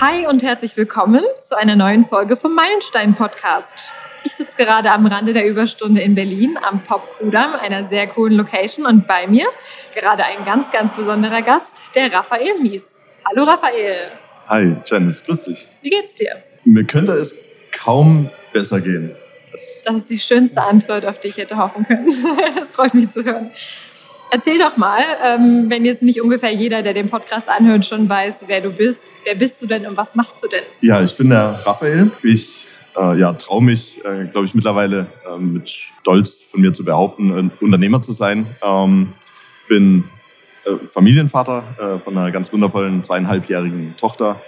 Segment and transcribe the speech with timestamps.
[0.00, 3.92] Hi und herzlich willkommen zu einer neuen Folge vom Meilenstein Podcast.
[4.24, 8.38] Ich sitze gerade am Rande der Überstunde in Berlin am Pop Kudam, einer sehr coolen
[8.38, 9.44] Location und bei mir
[9.94, 13.02] gerade ein ganz, ganz besonderer Gast, der Raphael Mies.
[13.28, 14.08] Hallo Raphael.
[14.46, 15.68] Hi Janice, grüß dich.
[15.82, 16.42] Wie geht's dir?
[16.64, 17.36] Mir könnte es
[17.70, 19.14] kaum besser gehen.
[19.52, 22.08] Das, das ist die schönste Antwort, auf die ich hätte hoffen können.
[22.54, 23.50] das freut mich zu hören.
[24.32, 28.44] Erzähl doch mal, ähm, wenn jetzt nicht ungefähr jeder, der den Podcast anhört, schon weiß,
[28.46, 29.12] wer du bist.
[29.24, 30.62] Wer bist du denn und was machst du denn?
[30.80, 32.10] Ja, ich bin der Raphael.
[32.22, 36.84] Ich äh, ja, traue mich, äh, glaube ich, mittlerweile äh, mit Stolz von mir zu
[36.84, 38.46] behaupten, ein Unternehmer zu sein.
[38.62, 39.14] Ähm,
[39.68, 40.04] bin
[40.64, 44.40] äh, Familienvater äh, von einer ganz wundervollen zweieinhalbjährigen Tochter.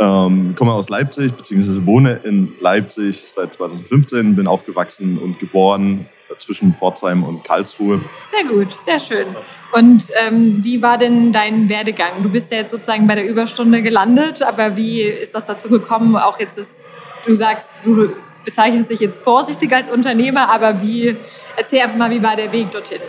[0.00, 6.74] Ähm, komme aus Leipzig, beziehungsweise wohne in Leipzig seit 2015, bin aufgewachsen und geboren zwischen
[6.74, 8.00] Pforzheim und Karlsruhe.
[8.22, 9.26] Sehr gut, sehr schön.
[9.72, 12.22] Und ähm, wie war denn dein Werdegang?
[12.22, 16.16] Du bist ja jetzt sozusagen bei der Überstunde gelandet, aber wie ist das dazu gekommen?
[16.16, 16.84] Auch jetzt ist,
[17.26, 18.10] du sagst, du
[18.44, 21.16] bezeichnest dich jetzt vorsichtig als Unternehmer, aber wie,
[21.56, 23.00] erzähl einfach mal, wie war der Weg dorthin?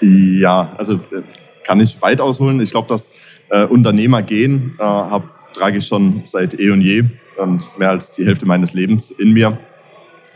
[0.00, 1.22] Ja, also äh,
[1.64, 2.60] kann ich weit ausholen.
[2.60, 3.12] Ich glaube, das
[3.50, 7.04] äh, Unternehmer gehen äh, hab, trage ich schon seit eh und je
[7.36, 9.58] und mehr als die Hälfte meines Lebens in mir.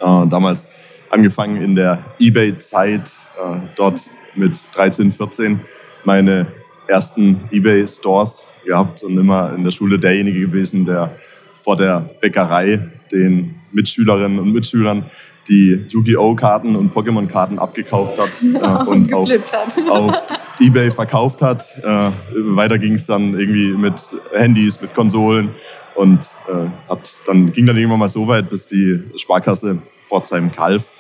[0.01, 0.69] Äh, damals
[1.13, 5.61] angefangen in der eBay-Zeit, äh, dort mit 13, 14
[6.05, 6.47] meine
[6.89, 11.17] ersten eBay-Stores gehabt und immer in der Schule derjenige gewesen, der
[11.55, 15.05] vor der Bäckerei den Mitschülerinnen und Mitschülern
[15.49, 16.35] die Yu-Gi-Oh!
[16.35, 19.29] Karten und Pokémon-Karten abgekauft hat äh, und auf,
[19.91, 20.17] auf,
[20.61, 21.77] Ebay verkauft hat.
[21.83, 22.11] Äh,
[22.57, 25.51] weiter ging es dann irgendwie mit Handys, mit Konsolen
[25.95, 30.93] und äh, hat, dann ging dann irgendwann mal so weit, bis die Sparkasse Pforzheim-Kalf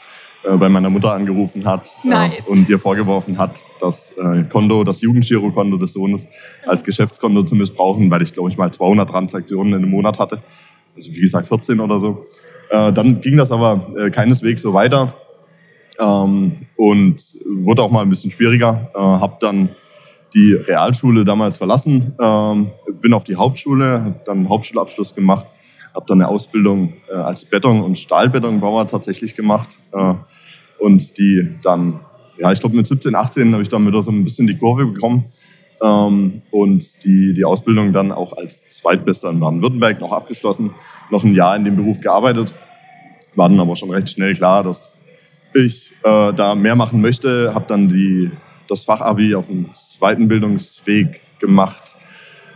[0.44, 5.00] äh, bei meiner Mutter angerufen hat äh, und ihr vorgeworfen hat, das äh, Konto, das
[5.00, 6.28] Jugendgirokonto des Sohnes
[6.66, 10.42] als Geschäftskonto zu missbrauchen, weil ich glaube ich mal 200 Transaktionen in einem Monat hatte.
[10.94, 12.22] Also wie gesagt 14 oder so.
[12.70, 15.12] Äh, dann ging das aber äh, keineswegs so weiter
[16.00, 18.90] ähm, und wurde auch mal ein bisschen schwieriger.
[18.94, 19.70] Äh, hab dann
[20.34, 25.46] die Realschule damals verlassen, ähm, bin auf die Hauptschule, habe dann einen Hauptschulabschluss gemacht
[25.94, 30.14] habe dann eine Ausbildung äh, als Beton- und Stahlbetonbauer tatsächlich gemacht äh,
[30.78, 32.00] und die dann,
[32.38, 34.86] ja, ich glaube mit 17, 18 habe ich dann wieder so ein bisschen die Kurve
[34.86, 35.24] bekommen
[35.82, 40.70] ähm, und die, die Ausbildung dann auch als Zweitbester in Baden-Württemberg noch abgeschlossen,
[41.10, 42.54] noch ein Jahr in dem Beruf gearbeitet,
[43.34, 44.90] war dann aber schon recht schnell klar, dass
[45.54, 48.30] ich äh, da mehr machen möchte, habe dann die,
[48.68, 51.96] das Fachabi auf dem zweiten Bildungsweg gemacht,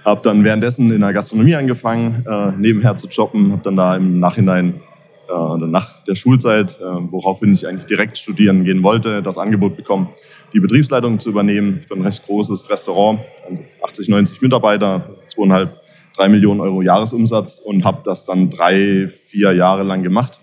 [0.07, 4.21] habe dann währenddessen in der Gastronomie angefangen, äh, nebenher zu jobben, habe dann da im
[4.21, 4.81] Nachhinein
[5.29, 10.09] äh, nach der Schulzeit, äh, woraufhin ich eigentlich direkt studieren gehen wollte, das Angebot bekommen,
[10.53, 13.19] die Betriebsleitung zu übernehmen für ein recht großes Restaurant,
[13.51, 15.83] also 80, 90 Mitarbeiter, zweieinhalb,
[16.17, 20.41] drei Millionen Euro Jahresumsatz und habe das dann drei, vier Jahre lang gemacht,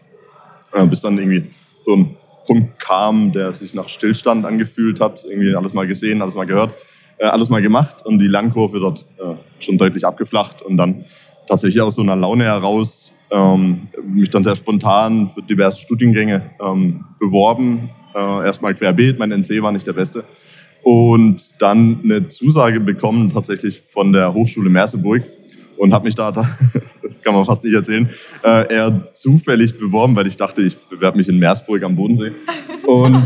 [0.74, 1.50] äh, bis dann irgendwie
[1.86, 6.36] so ein Punkt kam, der sich nach Stillstand angefühlt hat, irgendwie alles mal gesehen, alles
[6.36, 6.74] mal gehört
[7.24, 11.06] äh, alles mal gemacht und die Lernkurve dort äh, schon deutlich abgeflacht und dann
[11.48, 17.06] tatsächlich aus so einer Laune heraus ähm, mich dann sehr spontan für diverse Studiengänge ähm,
[17.20, 17.90] beworben.
[18.14, 20.24] Äh, erstmal querbeet, mein NC war nicht der beste.
[20.84, 25.24] Und dann eine Zusage bekommen tatsächlich von der Hochschule Merseburg
[25.78, 26.30] und habe mich da,
[27.02, 28.08] das kann man fast nicht erzählen,
[28.44, 32.34] äh, eher zufällig beworben, weil ich dachte, ich bewerbe mich in Meersburg am Bodensee.
[32.86, 33.24] Und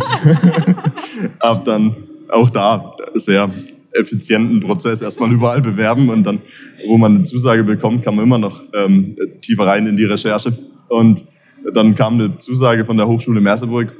[1.41, 1.96] habe dann
[2.30, 3.50] auch da sehr
[3.97, 6.41] effizienten Prozess erstmal überall bewerben und dann,
[6.88, 10.58] wo man eine Zusage bekommt, kann man immer noch ähm, tiefer rein in die Recherche.
[10.88, 11.25] Und
[11.74, 13.94] dann kam eine Zusage von der Hochschule Merseburg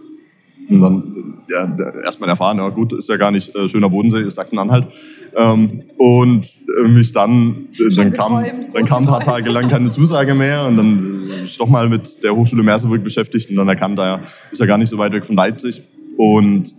[0.69, 4.36] und dann ja, erstmal erfahren, ja gut, ist ja gar nicht äh, schöner Bodensee, ist
[4.36, 4.88] Sachsen-Anhalt.
[5.36, 6.46] Ähm, und
[6.78, 8.44] äh, mich dann, äh, dann kam,
[8.74, 11.88] dann kam ein paar Tage lang keine Zusage mehr und dann äh, ich doch mal
[11.88, 14.19] mit der Hochschule Merseburg beschäftigt und dann erkannt, da
[14.52, 15.84] ist ja gar nicht so weit weg von Leipzig.
[16.18, 16.75] Und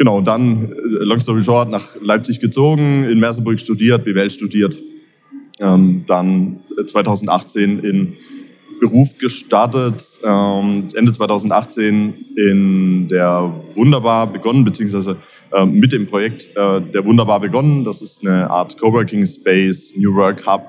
[0.00, 4.82] genau, dann, äh, long story short, nach Leipzig gezogen, in Merseburg studiert, BWL studiert.
[5.60, 8.16] Ähm, dann 2018 äh, in
[8.80, 15.18] Beruf gestartet, ähm, Ende 2018 in der Wunderbar begonnen, beziehungsweise
[15.52, 17.84] äh, mit dem Projekt äh, der Wunderbar begonnen.
[17.84, 20.62] Das ist eine Art Coworking Space, New Work Hub,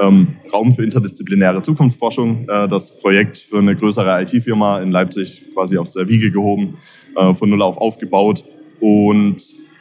[0.00, 2.48] ähm, Raum für interdisziplinäre Zukunftsforschung.
[2.48, 6.76] Äh, das Projekt für eine größere IT-Firma in Leipzig quasi auf der Wiege gehoben,
[7.16, 8.44] äh, von null auf aufgebaut
[8.80, 9.36] und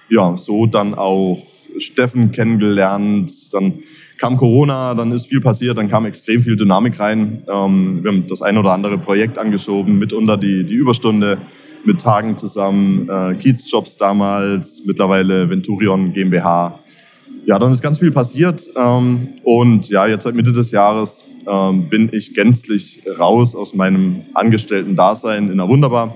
[0.10, 1.38] ja, so dann auch
[1.78, 3.54] Steffen kennengelernt.
[3.54, 3.74] Dann
[4.18, 7.44] kam Corona, dann ist viel passiert, dann kam extrem viel Dynamik rein.
[7.52, 11.38] Ähm, wir haben das ein oder andere Projekt angeschoben, mitunter die, die Überstunde
[11.86, 16.80] mit Tagen zusammen, äh, Kiezjobs damals, mittlerweile Venturion GmbH.
[17.46, 18.70] ja, dann ist ganz viel passiert.
[18.76, 24.24] Ähm, und ja, jetzt seit Mitte des Jahres ähm, bin ich gänzlich raus aus meinem
[24.34, 26.14] Angestellten-Dasein in der Wunderbar.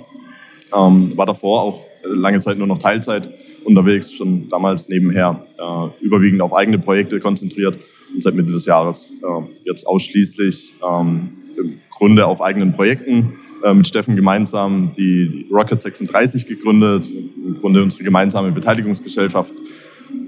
[0.75, 3.31] Ähm, war davor auch lange Zeit nur noch Teilzeit
[3.63, 7.77] unterwegs, schon damals nebenher äh, überwiegend auf eigene Projekte konzentriert
[8.13, 13.33] und seit Mitte des Jahres äh, jetzt ausschließlich ähm, im Grunde auf eigenen Projekten
[13.63, 19.53] äh, mit Steffen gemeinsam die, Rocket 36 gegründet, im Grunde unsere gemeinsame Beteiligungsgesellschaft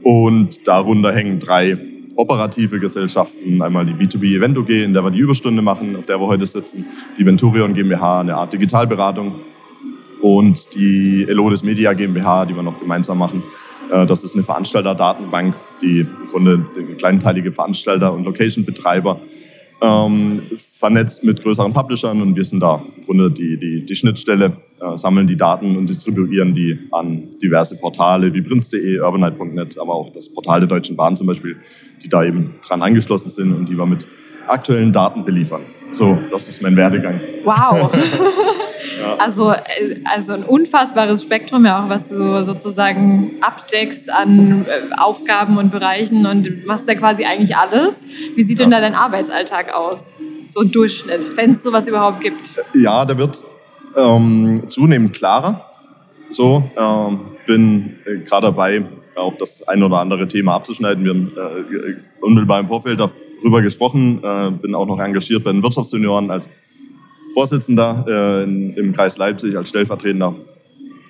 [0.04, 1.78] und darunter hängen drei
[2.16, 3.62] operative Gesellschaften.
[3.62, 6.46] Einmal die B2B Event OG, in der wir die Überstunde machen, auf der wir heute
[6.46, 6.86] sitzen.
[7.18, 9.42] Die Venturion GmbH, eine Art Digitalberatung.
[10.24, 13.44] Und die Elodes Media GmbH, die wir noch gemeinsam machen.
[13.92, 16.66] Äh, das ist eine Veranstalterdatenbank, die im Grunde
[16.98, 19.20] kleinteilige Veranstalter und Location-Betreiber
[19.82, 24.54] ähm, vernetzt mit größeren Publishern und wir sind da im Grunde die, die, die Schnittstelle,
[24.80, 30.10] äh, sammeln die Daten und distribuieren die an diverse Portale wie prinz.de, urbanite.net, aber auch
[30.10, 31.58] das Portal der Deutschen Bahn zum Beispiel,
[32.02, 34.08] die da eben dran angeschlossen sind und die wir mit
[34.48, 35.64] aktuellen Daten beliefern.
[35.92, 37.20] So, das ist mein Werdegang.
[37.44, 37.92] Wow.
[39.18, 45.58] Also, äh, also ein unfassbares Spektrum ja auch, was du sozusagen abdeckst an äh, Aufgaben
[45.58, 47.94] und Bereichen und machst da quasi eigentlich alles.
[48.36, 48.66] Wie sieht ja.
[48.66, 50.14] denn da dein Arbeitsalltag aus?
[50.48, 52.62] So ein Durchschnitt, wenn es sowas überhaupt gibt.
[52.74, 53.44] Ja, der wird
[53.96, 55.66] ähm, zunehmend klarer.
[56.30, 58.84] So, ähm, bin äh, gerade dabei,
[59.16, 61.04] auch das ein oder andere Thema abzuschneiden.
[61.04, 65.62] Wir haben äh, unmittelbar im Vorfeld darüber gesprochen, äh, bin auch noch engagiert bei den
[65.62, 66.50] Wirtschaftsjunioren als
[67.34, 70.36] Vorsitzender äh, im Kreis Leipzig, als stellvertretender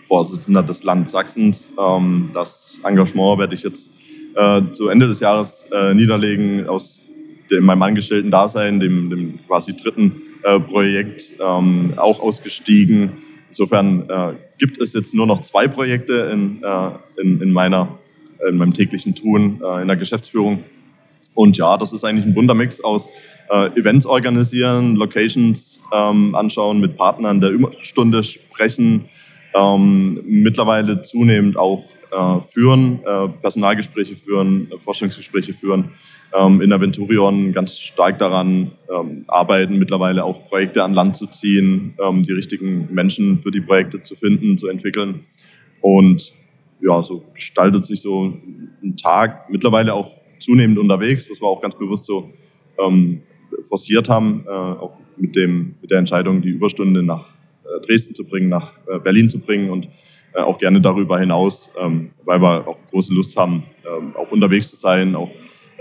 [0.05, 1.67] Vorsitzender des Landes Sachsens.
[1.79, 3.91] Ähm, das Engagement werde ich jetzt
[4.35, 7.01] äh, zu Ende des Jahres äh, niederlegen aus
[7.49, 13.13] dem, meinem Angestellten-Dasein, dem, dem quasi dritten äh, Projekt, ähm, auch ausgestiegen.
[13.49, 16.91] Insofern äh, gibt es jetzt nur noch zwei Projekte in, äh,
[17.21, 17.99] in, in, meiner,
[18.47, 20.63] in meinem täglichen Tun in der Geschäftsführung.
[21.33, 23.07] Und ja, das ist eigentlich ein bunter Mix aus
[23.49, 29.05] äh, Events organisieren, Locations ähm, anschauen, mit Partnern der Überstunde sprechen,
[29.55, 35.91] ähm, mittlerweile zunehmend auch äh, führen, äh, Personalgespräche führen, äh, Forschungsgespräche führen,
[36.33, 41.95] ähm, in Aventurion ganz stark daran ähm, arbeiten, mittlerweile auch Projekte an Land zu ziehen,
[42.03, 45.21] ähm, die richtigen Menschen für die Projekte zu finden, zu entwickeln.
[45.81, 46.33] Und
[46.81, 48.33] ja, so gestaltet sich so
[48.83, 52.29] ein Tag mittlerweile auch zunehmend unterwegs, was wir auch ganz bewusst so
[52.79, 53.21] ähm,
[53.63, 58.25] forciert haben, äh, auch mit, dem, mit der Entscheidung, die Überstunde nach äh, Dresden zu
[58.25, 59.87] bringen, nach äh, Berlin zu bringen und
[60.33, 64.71] äh, auch gerne darüber hinaus, ähm, weil wir auch große Lust haben, ähm, auch unterwegs
[64.71, 65.31] zu sein, auch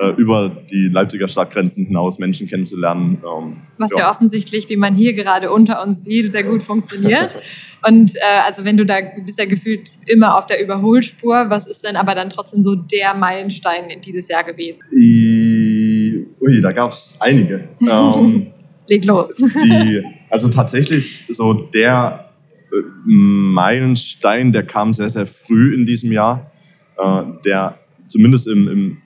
[0.02, 3.22] äh, über die Leipziger Stadtgrenzen hinaus Menschen kennenzulernen.
[3.24, 3.98] Ähm, Was ja.
[3.98, 4.10] ja.
[4.10, 7.30] offensichtlich, wie man hier gerade unter uns sieht, sehr gut funktioniert.
[7.86, 11.84] Und äh, also wenn du da bist ja gefühlt immer auf der Überholspur, was ist
[11.84, 14.82] denn aber dann trotzdem so der Meilenstein in dieses Jahr gewesen?
[14.92, 17.68] I, ui, da gab es einige.
[17.80, 18.48] ähm,
[18.88, 19.36] Leg los.
[19.36, 22.28] Die, also tatsächlich so der
[22.72, 26.50] äh, Meilenstein, der kam sehr, sehr früh in diesem Jahr,
[26.98, 27.78] äh, der
[28.08, 29.02] zumindest im, im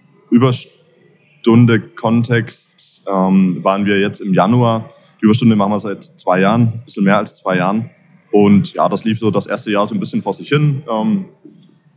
[1.46, 4.88] Überstunde-Kontext ähm, waren wir jetzt im Januar.
[5.20, 7.88] Die Überstunde machen wir seit zwei Jahren, ein bisschen mehr als zwei Jahren.
[8.32, 10.82] Und ja, das lief so das erste Jahr so ein bisschen vor sich hin.
[10.90, 11.26] Ähm,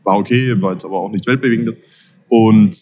[0.04, 1.81] war okay, war jetzt aber auch nichts Weltbewegendes.
[2.30, 2.78] Und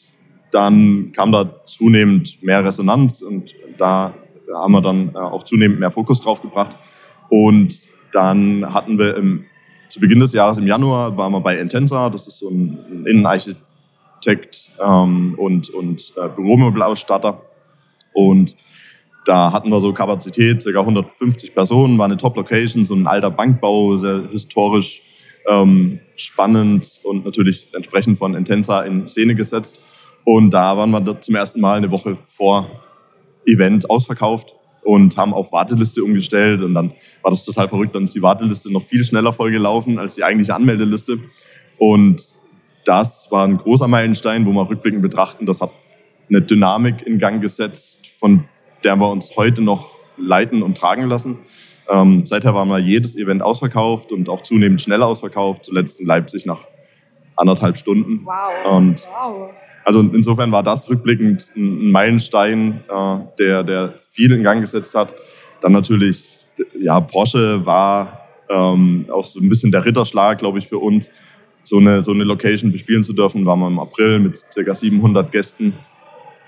[0.51, 4.13] dann kam da zunehmend mehr Resonanz und da
[4.53, 6.77] haben wir dann äh, auch zunehmend mehr Fokus drauf gebracht.
[7.30, 9.46] Und dann hatten wir im,
[9.88, 12.10] zu Beginn des Jahres, im Januar, waren wir bei Intensa.
[12.10, 17.41] Das ist so ein Innenarchitekt ähm, und, und äh, Büromöbelausstatter.
[18.13, 18.55] Und
[19.25, 20.79] da hatten wir so Kapazität, ca.
[20.79, 25.01] 150 Personen, war eine Top-Location, so ein alter Bankbau, sehr historisch
[25.48, 29.81] ähm, spannend und natürlich entsprechend von Intensa in Szene gesetzt.
[30.24, 32.69] Und da waren wir zum ersten Mal eine Woche vor
[33.46, 36.62] Event ausverkauft und haben auf Warteliste umgestellt.
[36.62, 36.91] Und dann
[37.22, 37.96] war das total verrückt.
[37.96, 41.19] Dann ist die Warteliste noch viel schneller vollgelaufen als die eigentliche Anmeldeliste.
[41.77, 42.36] Und
[42.88, 45.46] das war ein großer Meilenstein, wo wir rückblickend betrachten.
[45.46, 45.72] Das hat
[46.29, 48.46] eine Dynamik in Gang gesetzt, von
[48.84, 51.38] der wir uns heute noch leiten und tragen lassen.
[51.89, 56.46] Ähm, seither war mal jedes Event ausverkauft und auch zunehmend schneller ausverkauft, zuletzt in Leipzig
[56.46, 56.67] nach
[57.36, 58.25] anderthalb Stunden.
[58.25, 58.74] Wow.
[58.74, 59.50] Und wow.
[59.84, 65.13] Also insofern war das rückblickend ein Meilenstein, äh, der, der viel in Gang gesetzt hat.
[65.62, 66.39] Dann natürlich,
[66.79, 71.12] ja, Porsche war ähm, auch so ein bisschen der Ritterschlag, glaube ich, für uns,
[71.67, 73.45] so eine, so eine Location bespielen zu dürfen.
[73.45, 74.74] Waren wir im April mit ca.
[74.74, 75.74] 700 Gästen.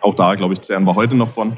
[0.02, 1.58] Auch da, glaube ich, zehren wir heute noch von.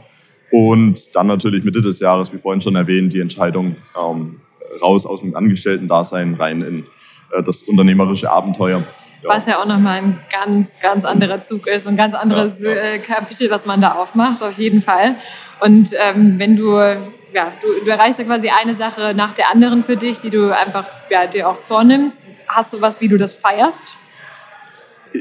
[0.51, 4.41] Und dann natürlich Mitte des Jahres, wie vorhin schon erwähnt, die Entscheidung ähm,
[4.81, 6.85] raus aus dem Angestellten-Dasein rein in
[7.31, 8.83] äh, das unternehmerische Abenteuer.
[9.23, 9.29] Ja.
[9.29, 12.71] Was ja auch nochmal ein ganz, ganz anderer Zug ist und ein ganz anderes ja,
[12.71, 12.75] ja.
[12.75, 15.15] Äh, Kapitel, was man da aufmacht, auf jeden Fall.
[15.59, 19.83] Und ähm, wenn du, ja, du, du erreichst ja quasi eine Sache nach der anderen
[19.83, 22.17] für dich, die du einfach ja, dir auch vornimmst.
[22.53, 23.96] Hast du was, wie du das feierst?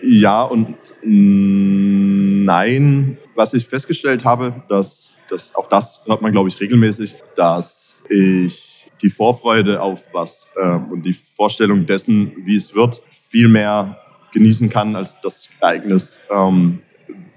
[0.02, 3.18] Ja und nein.
[3.36, 8.90] Was ich festgestellt habe, dass, dass auch das hört man, glaube ich, regelmäßig, dass ich
[9.00, 13.98] die Vorfreude auf was äh, und die Vorstellung dessen, wie es wird, viel mehr
[14.32, 16.80] genießen kann als das Ereignis, ähm,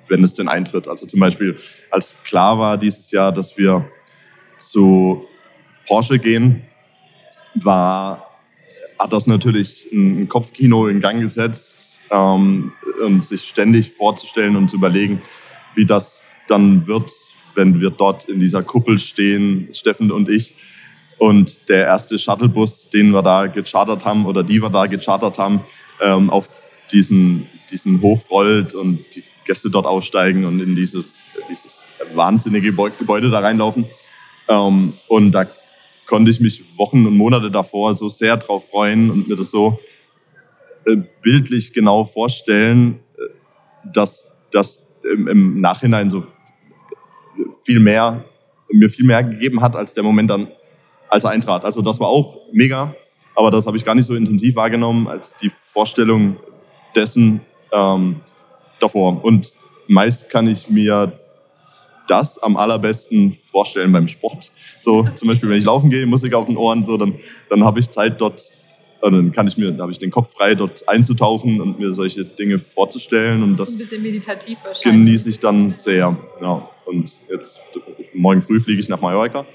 [0.08, 0.88] wenn es denn eintritt.
[0.88, 1.58] Also zum Beispiel,
[1.92, 3.88] als klar war dieses Jahr, dass wir
[4.58, 5.26] zu
[5.88, 6.64] Porsche gehen,
[7.56, 8.33] war
[9.04, 12.72] hat das natürlich ein Kopfkino in Gang gesetzt ähm,
[13.04, 15.22] und sich ständig vorzustellen und zu überlegen,
[15.76, 17.12] wie das dann wird,
[17.54, 20.56] wenn wir dort in dieser Kuppel stehen, Steffen und ich.
[21.18, 25.62] Und der erste Shuttlebus, den wir da gechartert haben oder die wir da gechartert haben,
[26.02, 26.50] ähm, auf
[26.92, 31.84] diesen, diesen Hof rollt und die Gäste dort aussteigen und in dieses, dieses
[32.14, 33.86] wahnsinnige Gebäude da reinlaufen.
[34.48, 35.46] Ähm, und da
[36.06, 39.80] konnte ich mich Wochen und Monate davor so sehr drauf freuen und mir das so
[40.86, 46.24] äh, bildlich genau vorstellen, äh, dass das im, Nachhinein so
[47.64, 48.26] viel mehr,
[48.72, 50.48] mir viel mehr gegeben hat, als der Moment dann,
[51.10, 51.64] als er eintrat.
[51.66, 52.96] Also das war auch mega,
[53.36, 56.38] aber das habe ich gar nicht so intensiv wahrgenommen als die Vorstellung
[56.96, 57.42] dessen
[57.72, 58.22] ähm,
[58.80, 59.24] davor.
[59.24, 59.58] Und
[59.88, 61.20] meist kann ich mir
[62.14, 64.52] das am allerbesten vorstellen beim Sport.
[64.80, 67.16] So zum Beispiel, wenn ich laufen gehe, Musik auf den Ohren, so dann,
[67.50, 68.54] dann habe ich Zeit dort,
[69.02, 71.92] äh, dann kann ich mir, dann habe ich den Kopf frei, dort einzutauchen und mir
[71.92, 73.42] solche Dinge vorzustellen.
[73.42, 76.16] Und das, das ein bisschen meditativ genieße ich dann sehr.
[76.42, 76.70] Ja.
[76.86, 77.62] Und jetzt
[78.14, 79.46] morgen früh fliege ich nach Mallorca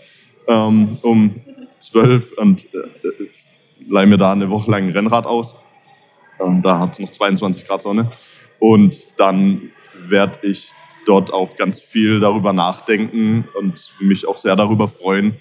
[0.48, 1.40] ähm, um
[1.78, 3.28] zwölf und äh, äh
[3.88, 5.54] leihe mir da eine Woche lang ein Rennrad aus.
[6.40, 8.10] Ähm, da hat es noch 22 Grad Sonne.
[8.58, 10.72] Und dann werde ich
[11.08, 15.36] dort auch ganz viel darüber nachdenken und mich auch sehr darüber freuen,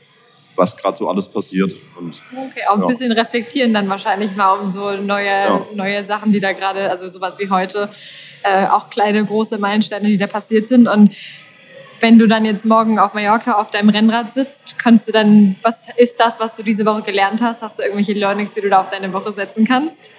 [0.56, 1.74] was gerade so alles passiert.
[2.00, 2.88] Und, okay, auch ein ja.
[2.88, 5.66] bisschen reflektieren dann wahrscheinlich mal um so neue, ja.
[5.76, 7.90] neue Sachen, die da gerade, also sowas wie heute,
[8.44, 10.88] äh, auch kleine, große Meilensteine, die da passiert sind.
[10.88, 11.12] Und
[12.00, 15.88] wenn du dann jetzt morgen auf Mallorca auf deinem Rennrad sitzt, kannst du dann, was
[15.98, 17.62] ist das, was du diese Woche gelernt hast?
[17.62, 20.12] Hast du irgendwelche Learnings, die du da auf deine Woche setzen kannst?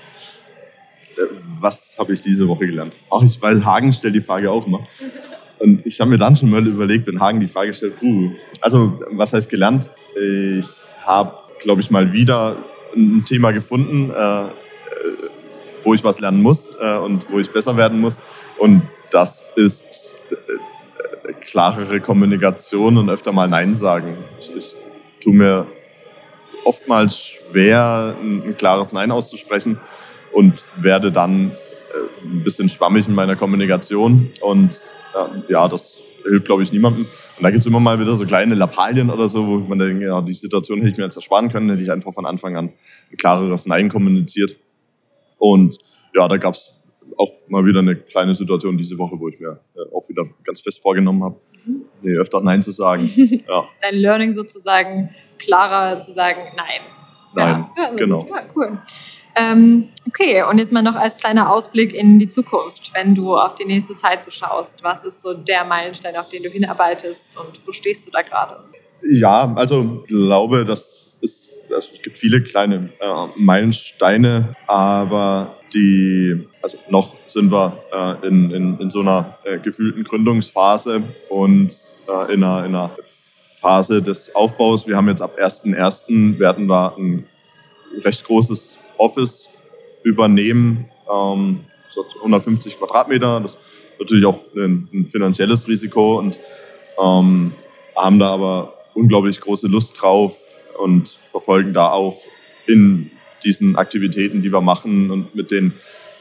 [1.16, 1.22] Äh,
[1.60, 2.94] was habe ich diese Woche gelernt?
[3.10, 4.82] Ach, ich, weil Hagen stellt die Frage auch immer.
[5.58, 9.00] Und ich habe mir dann schon mal überlegt, wenn Hagen die Frage stellt, uh, also
[9.10, 9.90] was heißt gelernt?
[10.14, 12.56] Ich habe, glaube ich, mal wieder
[12.94, 14.48] ein Thema gefunden, äh,
[15.84, 18.20] wo ich was lernen muss äh, und wo ich besser werden muss.
[18.58, 24.16] Und das ist äh, klarere Kommunikation und öfter mal Nein sagen.
[24.38, 24.76] Ich, ich
[25.20, 25.66] tue mir
[26.64, 29.78] oftmals schwer, ein, ein klares Nein auszusprechen
[30.32, 34.86] und werde dann äh, ein bisschen schwammig in meiner Kommunikation und
[35.48, 37.04] ja, das hilft, glaube ich, niemandem.
[37.04, 40.02] Und da gibt es immer mal wieder so kleine Lappalien oder so, wo man denkt,
[40.02, 42.72] ja, die Situation hätte ich mir jetzt ersparen können, hätte ich einfach von Anfang an
[43.10, 44.56] ein klareres Nein kommuniziert.
[45.38, 45.78] Und
[46.14, 46.72] ja, da gab es
[47.16, 50.60] auch mal wieder eine kleine Situation diese Woche, wo ich mir äh, auch wieder ganz
[50.60, 51.40] fest vorgenommen habe,
[52.02, 53.10] nee, öfter Nein zu sagen.
[53.48, 53.64] Ja.
[53.80, 56.80] Dein Learning sozusagen klarer zu sagen Nein.
[57.34, 58.26] Nein, ja, also genau.
[58.28, 58.78] Ja, cool.
[59.38, 63.54] Ähm, okay, und jetzt mal noch als kleiner Ausblick in die Zukunft, wenn du auf
[63.54, 64.82] die nächste Zeit so schaust.
[64.82, 68.58] Was ist so der Meilenstein, auf den du hinarbeitest und wo stehst du da gerade?
[69.02, 77.14] Ja, also glaube, dass es, es gibt viele kleine äh, Meilensteine, aber die, also noch
[77.26, 82.64] sind wir äh, in, in, in so einer äh, gefühlten Gründungsphase und äh, in, einer,
[82.64, 82.96] in einer
[83.60, 84.86] Phase des Aufbaus.
[84.86, 86.38] Wir haben jetzt ab 1.1.
[86.38, 87.26] werden wir ein
[88.04, 89.48] recht großes Office
[90.02, 91.64] übernehmen, ähm,
[92.18, 93.40] 150 Quadratmeter.
[93.40, 93.60] Das ist
[93.98, 96.38] natürlich auch ein, ein finanzielles Risiko und
[97.02, 97.52] ähm,
[97.96, 100.38] haben da aber unglaublich große Lust drauf
[100.78, 102.16] und verfolgen da auch
[102.66, 103.10] in
[103.44, 105.74] diesen Aktivitäten, die wir machen und mit den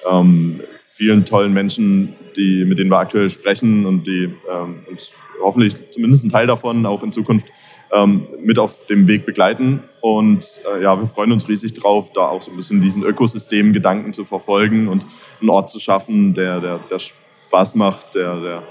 [0.10, 5.76] ähm, vielen tollen Menschen, die, mit denen wir aktuell sprechen und die ähm, uns hoffentlich
[5.92, 7.48] zumindest einen Teil davon auch in Zukunft
[7.92, 9.82] ähm, mit auf dem Weg begleiten.
[10.02, 14.14] Und äh, ja, wir freuen uns riesig drauf, da auch so ein bisschen diesen Ökosystem-Gedanken
[14.14, 15.06] zu verfolgen und
[15.40, 18.64] einen Ort zu schaffen, der, der, der Spaß macht, der, der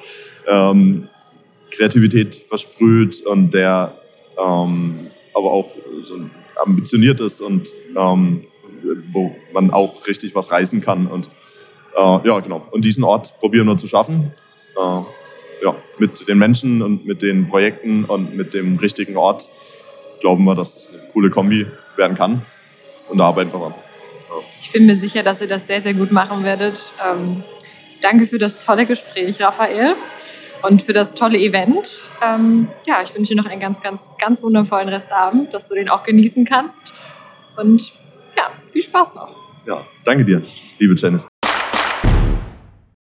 [0.49, 1.09] ähm,
[1.71, 3.99] Kreativität versprüht und der
[4.39, 5.69] ähm, aber auch
[6.01, 6.15] so
[6.57, 8.45] ambitioniert ist und ähm,
[9.13, 11.07] wo man auch richtig was reißen kann.
[11.07, 11.31] Und
[11.97, 12.67] äh, ja, genau.
[12.71, 14.33] Und diesen Ort probieren wir zu schaffen.
[14.77, 15.03] Äh,
[15.63, 19.51] ja, mit den Menschen und mit den Projekten und mit dem richtigen Ort
[20.21, 21.67] glauben wir, dass es eine coole Kombi
[21.97, 22.43] werden kann.
[23.09, 23.75] Und da arbeiten wir dran.
[24.61, 26.93] Ich bin mir sicher, dass ihr das sehr, sehr gut machen werdet.
[27.09, 27.43] Ähm,
[28.03, 29.95] danke für das tolle Gespräch, Raphael,
[30.63, 32.01] und für das tolle Event.
[32.23, 35.89] Ähm, ja, ich wünsche dir noch einen ganz, ganz, ganz wundervollen Restabend, dass du den
[35.89, 36.93] auch genießen kannst.
[37.57, 37.95] Und
[38.37, 39.35] ja, viel Spaß noch.
[39.67, 40.41] Ja, danke dir,
[40.79, 41.29] liebe Janice.